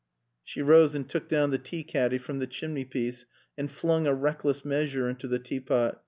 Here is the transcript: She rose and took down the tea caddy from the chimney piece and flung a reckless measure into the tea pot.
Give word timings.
She 0.43 0.63
rose 0.63 0.95
and 0.95 1.07
took 1.07 1.29
down 1.29 1.51
the 1.51 1.59
tea 1.59 1.83
caddy 1.83 2.17
from 2.17 2.39
the 2.39 2.47
chimney 2.47 2.85
piece 2.85 3.25
and 3.55 3.69
flung 3.69 4.07
a 4.07 4.15
reckless 4.15 4.65
measure 4.65 5.07
into 5.07 5.27
the 5.27 5.37
tea 5.37 5.59
pot. 5.59 5.99